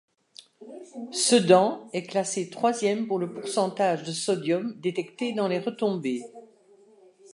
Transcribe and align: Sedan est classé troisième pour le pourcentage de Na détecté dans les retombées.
Sedan 1.11 1.87
est 1.93 2.07
classé 2.07 2.49
troisième 2.49 3.05
pour 3.05 3.19
le 3.19 3.31
pourcentage 3.31 4.01
de 4.03 4.57
Na 4.59 4.73
détecté 4.81 5.33
dans 5.33 5.47
les 5.47 5.59
retombées. 5.59 6.23